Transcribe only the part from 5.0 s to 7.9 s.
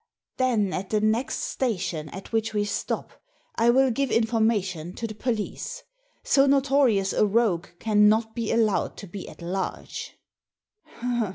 the police. So notorious a rogue